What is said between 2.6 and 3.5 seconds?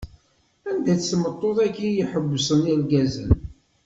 irgazen?